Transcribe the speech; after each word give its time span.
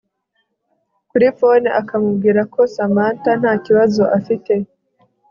kuri 1.09 1.27
phone 1.37 1.69
akamubwira 1.81 2.41
ko 2.53 2.59
Samantha 2.75 3.31
ntakibazo 3.41 4.03
afite 4.17 4.53